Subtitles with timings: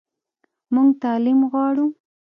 [0.73, 1.85] موږ تعلیم غواړو